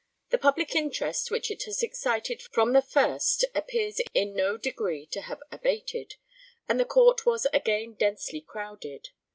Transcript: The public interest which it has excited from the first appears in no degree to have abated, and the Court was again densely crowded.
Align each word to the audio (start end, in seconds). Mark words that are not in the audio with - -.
The 0.31 0.39
public 0.39 0.73
interest 0.75 1.29
which 1.29 1.51
it 1.51 1.61
has 1.65 1.83
excited 1.83 2.41
from 2.41 2.73
the 2.73 2.81
first 2.81 3.45
appears 3.53 4.01
in 4.15 4.33
no 4.35 4.57
degree 4.57 5.05
to 5.05 5.21
have 5.21 5.43
abated, 5.51 6.15
and 6.67 6.79
the 6.79 6.85
Court 6.85 7.23
was 7.27 7.45
again 7.53 7.93
densely 7.93 8.41
crowded. 8.41 9.09